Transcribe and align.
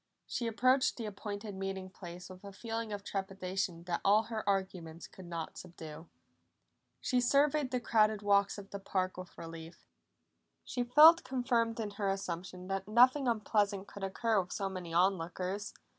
She 0.25 0.47
approached 0.47 0.97
the 0.97 1.05
appointed 1.05 1.53
meeting 1.53 1.87
place 1.91 2.27
with 2.31 2.43
a 2.43 2.51
feeling 2.51 2.91
of 2.91 3.03
trepidation 3.03 3.83
that 3.83 4.01
all 4.03 4.23
her 4.23 4.43
arguments 4.49 5.05
could 5.05 5.27
not 5.27 5.59
subdue. 5.59 6.09
She 7.01 7.21
surveyed 7.21 7.69
the 7.69 7.79
crowded 7.79 8.23
walks 8.23 8.57
of 8.57 8.71
the 8.71 8.79
park 8.79 9.15
with 9.15 9.37
relief; 9.37 9.85
she 10.65 10.83
felt 10.83 11.23
confirmed 11.23 11.79
in 11.79 11.91
her 11.91 12.09
assumption 12.09 12.67
that 12.67 12.87
nothing 12.87 13.27
unpleasant 13.27 13.85
could 13.87 14.03
occur 14.03 14.41
with 14.41 14.51
so 14.53 14.67
many 14.69 14.91
on 14.91 15.19
lookers. 15.19 15.71